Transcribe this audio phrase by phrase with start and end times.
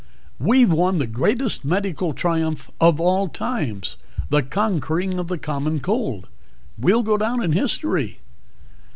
[0.39, 3.97] We've won the greatest medical triumph of all times
[4.31, 6.27] the conquering of the Common Cold.
[6.75, 8.17] We'll go down in history!"